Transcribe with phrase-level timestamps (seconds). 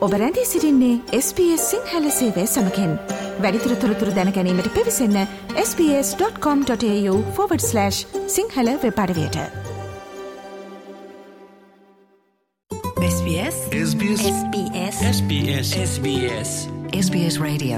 [0.00, 2.98] ඔබ රැඳී සිරින්නේ SBS සිංහල සේවය සමකෙන්.
[3.40, 5.26] වැඩිතුර තොරතුර දැනැනීමට පිවිසන්න
[5.56, 7.90] ps.com.ta/
[8.26, 9.36] Sinhala වෙපඩවයට
[13.08, 17.76] SBS SBS SBS SBS SBS SBS Radio.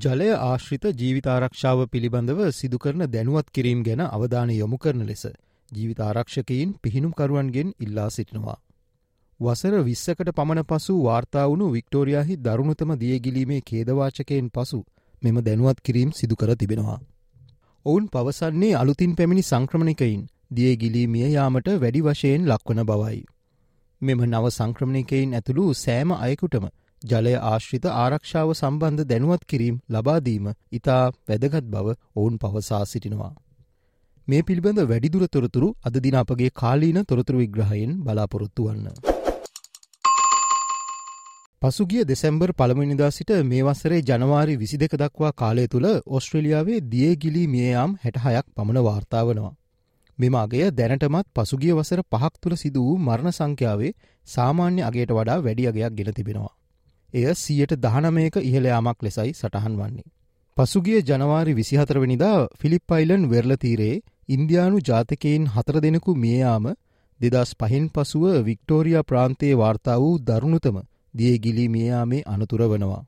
[0.00, 5.26] ජලය ආශ්‍රිත ජීවිතාරක්ෂාව පිළිබඳව සිදුකරන දැනුවත් කිරීම් ගැන අවධානය යොමු කරන ලෙස
[5.72, 8.69] ජීවිතාරක්ෂකයින් පිහිනුම්කරුවන්ගෙන් ඉල්ලා සිටිනවා.
[9.40, 14.80] වසර විස්සකට පමණ පසු වාර්තා වුණු වික්ටෝරයාහි දරුණුතම දියගිලීමේ කේදවාචකයෙන් පසු
[15.22, 16.98] මෙම දැනුවත් කිරීම් සිදුකර තිබෙනවා.
[17.86, 23.20] ඔවුන් පවසන්නේ අලුතින් පැමිණි සංක්‍රමණිකයින් දියගිලීමිය යාමට වැඩි වශයෙන් ලක්වන බවයි.
[24.02, 26.66] මෙම නව සංක්‍රමණිකයින් ඇතුළු සෑම අයකුටම
[27.02, 33.32] ජලය ආශ්‍රිත ආරක්ෂාව සම්බන්ධ දැනුවත් කිරීම් ලබාදීම ඉතා වැදගත් බව ඔවුන් පවසා සිටිනවා.
[34.28, 39.09] මේ පිළිබඳ වැඩිදුර තොරතුරු අද දින අපගේ කාලීන තොරතුරු විග්‍රහයෙන් බලාපොරොත්තු වන්න.
[41.62, 47.96] පසුගිය දෙසැම්බර් පළමනිදා සිට මේ වසරේ ජනවාරි විසි දෙක දක්වා කාලය තුළ ඔස්ට්‍රලියාවේ දියගිලී මියයාම්
[47.96, 49.50] හැටහයක් පමණ වාර්තාාවනවා.
[50.18, 53.90] මෙම අගය දැනටමත් පසුගිය වසර පහක් තුළ සිදු වූ මරණ සංඛ්‍යාවේ
[54.26, 56.54] සාමාන්‍ය අගේට වඩා වැඩි අගයක් ගෙන තිබෙනවා.
[57.14, 60.06] එය සියයට දහනමයක ඉහළයාමක් ලෙසයි සටහන් වන්නේ.
[60.56, 63.96] පසුගිය ජනවාරි විසිහතරවනිදා ෆිලිප්පයිලන් වෙරල තීරේ
[64.28, 66.70] ඉන්දයානු ජාතකයින් හතර දෙනෙකු මියයාම
[67.20, 70.80] දෙදස් පහින් පසුව වික්ටෝරිය ප්‍රාන්තයේ වාර්තා වූ දරුණුතම
[71.14, 73.04] දියගිලි මියයාමේ අනතුර වනවා.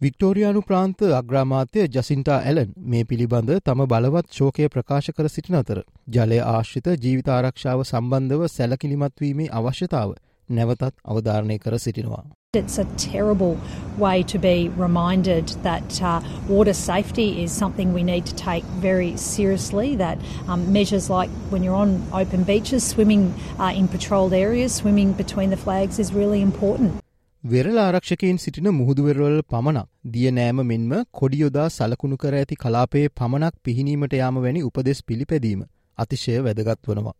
[0.00, 5.78] වික්ටෝරයානු ප්‍රාන්ත අග්‍රාමාත්‍ය ජසින්ටා ඇලන් මේ පිළිබඳ තම බලවත් ශෝකය ප්‍රකාශ කර සිටින අතර
[6.16, 10.12] ජලය ආශ්‍රිත ජීවිත ආරක්ෂාව සම්බන්ධව සැලකිලිමත්වීමේ අවශ්‍යතාව
[10.48, 12.24] නැවතත් අවධාරණය කර සිටිනවා.
[12.54, 13.56] It's a terrible
[13.98, 19.10] way to be reminded that uh, water safety is something we need to take very
[19.16, 19.96] seriously.
[19.96, 23.26] That um, measures like when you're on open beaches, swimming
[23.58, 27.05] uh, in patrolled areas, swimming between the flags is really important.
[27.50, 34.16] වෙරල ආරක්ෂකයින් සිටින මුහුදුවෙරවල පමණක් දිය නෑම මෙන්ම කොඩියොදා සලකුණු කර ඇති කලාපයේ පමණක් පිහිනීමට
[34.18, 35.60] යාම වැනි උපදෙස් පිළිපැදීම
[35.98, 37.14] අතිශය වැදගත් වනවා.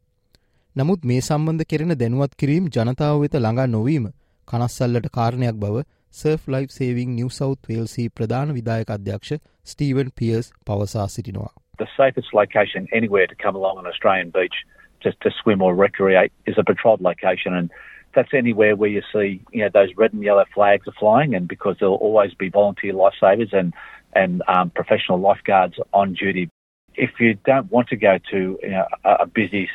[0.76, 4.08] නමුත් මේ සම්බන්ධ කෙරෙන දැනුවත් කිරීම් ජනතාව වෙත ළඟා නොවීම
[4.48, 11.08] කනස්සල්ලට කාරණයක් බව surf life saving New South වේල්සි ප්‍රධාන විදායක අධ්‍යක්ෂ ස්ටීවන් පියර්ස් පවසා
[11.08, 11.52] සිටිනවා.
[11.78, 14.58] The safest location anywhere to come along an Australian beach
[15.00, 17.70] just to swim or recreate is a patrolled location and
[18.15, 21.47] that's anywhere where you see you know those red and yellow flags are flying, and
[21.47, 23.73] because there'll always be volunteer lifesavers and
[24.13, 26.49] and um, professional lifeguards on duty.
[26.95, 29.69] If you don't want to go to you know, a busy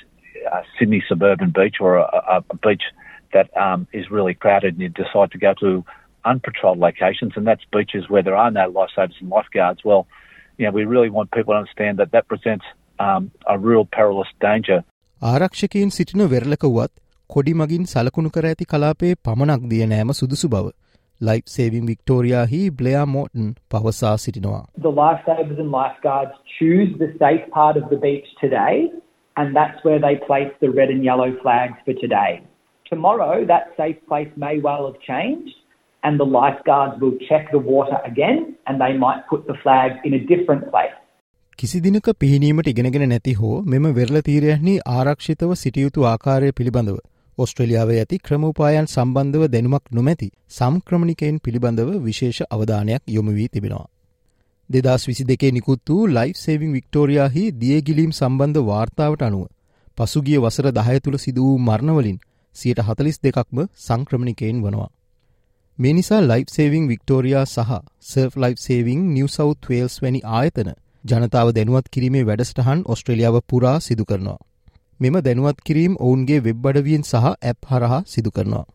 [0.53, 2.83] uh, Sydney suburban beach or a, a beach
[3.33, 5.84] that um, is really crowded, and you decide to go to
[6.27, 9.81] unpatrolled locations, and that's beaches where there are no lifesavers and lifeguards.
[9.84, 10.07] Well,
[10.59, 12.65] you know, we really want people to understand that that presents
[12.99, 14.84] um, a real perilous danger.
[15.23, 16.91] ආරක්ෂකයින් සිටින වෙරළක වුවත්
[17.31, 20.72] කොඩි මගින් සලකුණු කර ඇති කලාපේ පමණක් දිය නෑම සුදුසු බව.
[21.22, 24.64] ලයිෆ් සේවිං වික්ටෝරියාහි බ්ලයා මෝටන් පවසා සිටිනවා.
[24.88, 28.75] The lifesavers and lifeguards choose the safe part of the beach today
[29.36, 32.31] and that's where they place the red and yellow flags for today.
[32.86, 35.56] Tomorrow that safe place may well have changed
[36.03, 40.18] and the lifeguards will check the water again and they might put the flags in
[40.20, 40.97] a different place.
[41.59, 47.00] කිසි දිනක පිහිනීමට ඉගෙනගෙන නැති හෝ මෙම වෙරළ තීරයහනි ආරක්ෂිතව සිටියයුතු ආකාරය පිළිබඳව
[47.38, 53.88] ඔස්ට්‍රලියාවේ ඇති ක්‍රමෝපායන් සම්බන්ධව දැනුමක් නොමැති සම්ක්‍රමණිකයෙන් පිළිබඳව විශේෂ අවධානයක් යොමු වී තිබෙනවා.
[54.69, 59.47] දෙදස් විසි දෙකේ නිකුත් වූ ලයිෆ් සේවිං වික්ටෝරයාහි දියගිලීම් සම්බන්ධ වාර්තාවට අනුව
[59.97, 62.20] පසුගිය වසර දහය තුළ සිදු වූ මරණවලින්
[62.56, 64.90] සියට හතලිස් දෙකක්ම සංක්‍රමණිකයෙන් වනවා.
[65.80, 70.72] මේ නිසා ලයිෆ් සේවිං වික්ටෝරයා සහ surf life saving New South Wales වැනි ආයතන
[71.03, 74.40] ජනතාව දැනුවත් කිරීමේ වැඩසටහන් ඔස්ට්‍රලියාව පුරා සිදු කරනවා.
[75.02, 78.66] මෙම දැනුවත් කිරීම් ඔවුන්ගේ වෙබ් අඩවියෙන් සහ ඇප් හරහා සිදු කරනවා.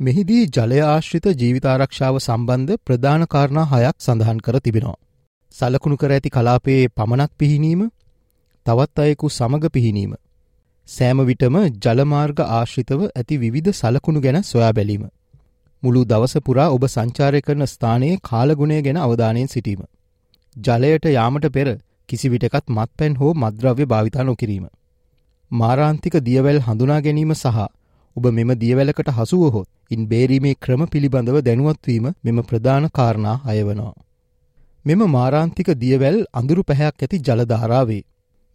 [0.00, 4.98] මෙහිදී ජලය ආශ්‍රිත ජීවිතාරක්ෂාව සම්බන්ධ ප්‍රධාන කාරණා හයක් සඳහන් කර තිබෙනවා.
[5.54, 7.82] සලකුණු කර ඇති කලාපයේ පමණක් පිහිනීම
[8.66, 10.12] තවත් අයෙකු සමග පිහිනීම.
[10.88, 15.04] සෑම විටම ජලමාර්ග ආශ්‍රිතව ඇති විවිධ සලකුණු ගැන සොයා බැලීම.
[15.82, 19.82] මුළු දවස පුරා ඔබ සංචාරය කරන ස්ථානයේ කාලගුණය ගැන අවධානයෙන් සිටීම.
[20.56, 21.68] ජලයට යාමට පෙර
[22.08, 24.66] කිසිවිටකත් මත්පැන් හෝ මද්‍රව්‍ය භාවිතා නොකිරීම.
[25.50, 27.66] මාරාන්තික දියවැල් හඳුනා ගැනීම සහ
[28.16, 33.94] ඔබ මෙම දියවැලකට හසුවහොත් ඉන් බේරීමේ ක්‍රම පිළිබඳව දැනුවත්වීම මෙම ප්‍රධාන කාරණා අයවනවා.
[34.84, 38.02] මෙම මාරාන්තික දියවැල් අඳුරු පැහැයක් ඇති ජලධාරාවේ.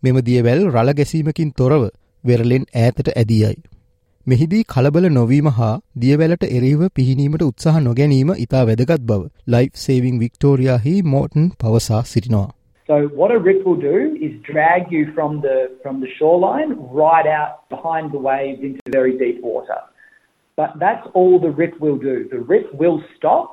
[0.04, 1.84] මෙම දියවැල් රළ ගැසීමකින් තොරව
[2.24, 3.56] වෙරලෙන් ඈතට ඇදියයි.
[4.28, 10.96] මෙහිදී කලබල නොවීම හා දියවැලට එරෙහිව පිහිනීමට උත්සාහ නොගැනීම ඉතා වැදගත් බව ලයිෆ් සේවිං වික්ටෝරයාහි
[11.06, 12.50] මෝටන් පවසා සිටිනවා.
[12.92, 17.26] So what a rip will do is drag you from the from the shoreline right
[17.26, 19.78] out behind the waves into very deep water.
[20.58, 22.28] But that's all the rip will do.
[22.30, 23.52] The rip will stop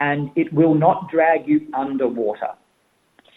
[0.00, 2.48] and it will not drag you underwater.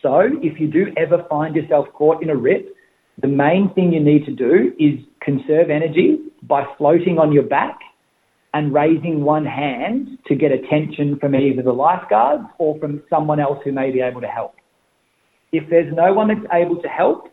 [0.02, 2.76] So if you do ever find yourself caught in a rip,
[3.22, 7.78] the main thing you need to do is conserve energy by floating on your back
[8.56, 13.60] and raising one hand to get attention from either the lifeguards or from someone else
[13.64, 14.56] who may be able to help.
[15.54, 17.30] If there's no one that's able to help,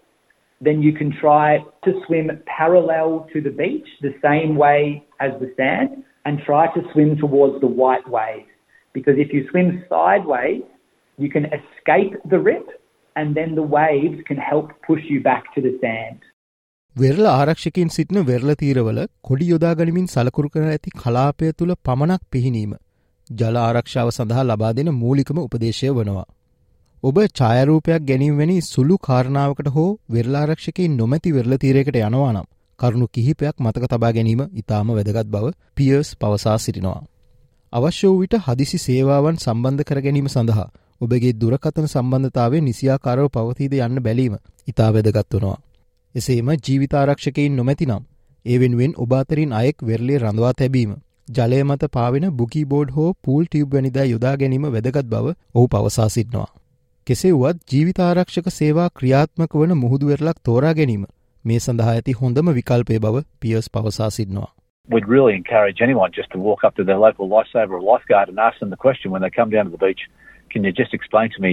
[0.60, 5.50] then you can try to swim parallel to the beach, the same way as the
[5.56, 5.90] sand,
[6.24, 8.52] and try to swim towards the white waves.
[8.94, 10.62] Because if you swim sideways,
[11.18, 12.66] you can escape the rip,
[13.16, 16.18] and then the waves can help push you back to the sand.
[16.96, 22.72] වෙරළ ආරක්ෂකයින් සිටින වෙරළ තීරවල කොඩි යොදාගනිමින් සලකුරු කර ඇති කලාපය තුළ පමණක් පිහිනීම
[23.30, 26.26] ජල ආරක්ෂාව සඳහා ලබා දෙන මූලිකම උපදේශය වනවා.
[27.02, 32.46] ඔබ ඡායරූපයක් ගැනීමවැනි සුළු කාරණාවකට හෝ වෙරලාරක්ෂකයින් නොමැති වෙරල තීරයකට යනවා නම්
[32.78, 37.02] කරුණු කිහිපයක් මතක තබා ගැනීම ඉතාම වැදගත් බව පියර්ස් පවසා සිටිනවා.
[37.72, 40.66] අවශ්‍ය වූ විට හදිසි සේවාවන් සම්බන්ධ කර ගැනීම සඳහා
[41.00, 44.34] ඔබගේ දුරකතන සම්බන්ධතාවේ නිසියාකාරව පවතීද යන්න බැලීම
[44.68, 45.56] ඉතා වැදගත් වනවා.
[46.14, 48.04] එසේම ජීවිතාරක්ෂකයින් නොමැතිනම්
[48.46, 51.00] ඒ වෙනුවෙන් ඔබාතරින් අයෙක් වෙරලේ රඳවා තැබීම
[51.30, 56.08] ජලය මත පාවෙන බුකි බෝඩ් හෝ පූල් ටියබ් වැනිදා යොදා ගැනීම වැදගත් බව ඔහු පවසා
[56.10, 56.52] සිටනවා.
[57.06, 61.04] කෙසේ වුවත් ජීවිතාරක්ෂක සේවා ක්‍රියාත්මක වන මුහුදු වෙරලක් තෝරා ගැනීම
[61.44, 64.48] මේ සඳහා ඇති හොඳම විකල්පය බව පියර්ස් පවසා සිටනවා.
[64.88, 68.42] We'd really encourage anyone just to walk up to their local lifesaver or lifeguard and
[68.48, 70.02] ask them the question when they come down to the beach,
[70.52, 71.52] can you just explain to me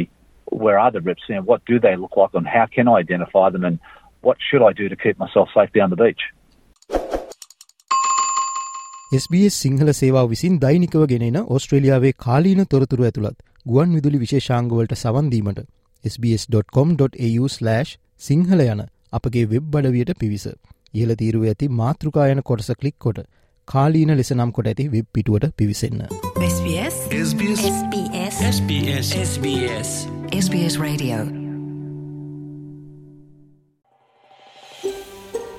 [0.64, 3.48] where are the rips and what do they look like and how can I identify
[3.58, 3.78] them and
[4.24, 6.24] what should I do to keep myself safe down the beach?
[9.16, 15.60] SBS Sinhala සේවා විසින් දෛනිකව ගෙනෙන ඔස්ට්‍රේලියාවේ කාලීන තොරතුරු ඇතුළත් ගුවන් විදුලි විශේෂාංගවලට සවන්දීමට
[16.06, 17.46] SBS.com.au/
[18.18, 18.82] Sinhala යන
[19.14, 20.48] අපගේ web අඩවියට පිවිස.
[20.94, 23.22] ඉහල තීරුව ඇති මාතෘකා යන කොටස කලික් කොට
[23.68, 26.04] කාලීන ලෙස නම් කොට ඇති වෙබ් පිටුවට පිවිසන්න.
[26.42, 29.96] SBS SBS SBS SBS SBS
[30.42, 31.43] SBS Radio